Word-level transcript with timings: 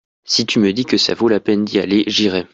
si 0.25 0.47
tu 0.47 0.57
me 0.57 0.73
dis 0.73 0.83
que 0.85 0.97
ça 0.97 1.13
vaut 1.13 1.27
la 1.27 1.39
peine 1.39 1.63
d'y 1.63 1.77
aller 1.77 2.03
j'irai. 2.07 2.47